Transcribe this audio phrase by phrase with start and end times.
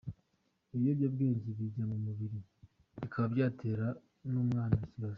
[0.75, 2.39] Ibiyobyabwenge bijya mu mubiri
[2.99, 3.87] bikaba byatera
[4.31, 5.09] n’umwana ikibazo.